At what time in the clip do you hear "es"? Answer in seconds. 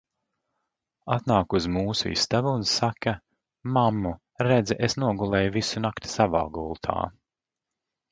4.89-4.97